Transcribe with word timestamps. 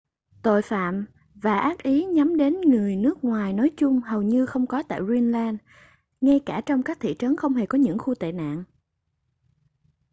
tội 0.43 0.61
phạm 0.61 1.05
và 1.35 1.57
ác 1.59 1.83
ý 1.83 2.05
nhắm 2.05 2.37
đến 2.37 2.61
người 2.61 2.95
nước 2.95 3.23
ngoài 3.23 3.53
nói 3.53 3.71
chung 3.77 3.99
hầu 4.01 4.21
như 4.21 4.45
không 4.45 4.67
có 4.67 4.83
tại 4.83 5.01
greenland 5.01 5.57
ngay 6.21 6.39
cả 6.45 6.61
trong 6.65 6.83
các 6.83 6.97
thị 6.99 7.15
trấn 7.19 7.35
không 7.35 7.53
hề 7.53 7.65
có 7.65 7.77
những 7.77 7.97
khu 7.97 8.15
tệ 8.15 8.31
nạn 8.31 8.63